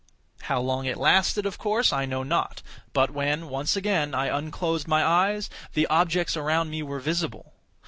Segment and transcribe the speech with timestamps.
[0.41, 4.87] How long it lasted of course, I know not; but when, once again, I unclosed
[4.87, 7.53] my eyes, the objects around me were visible.